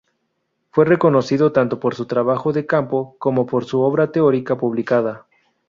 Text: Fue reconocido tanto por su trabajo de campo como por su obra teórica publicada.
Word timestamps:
Fue 0.71 0.83
reconocido 0.83 1.51
tanto 1.51 1.79
por 1.79 1.93
su 1.93 2.07
trabajo 2.07 2.53
de 2.53 2.65
campo 2.65 3.15
como 3.19 3.45
por 3.45 3.65
su 3.65 3.81
obra 3.81 4.11
teórica 4.11 4.57
publicada. 4.57 5.27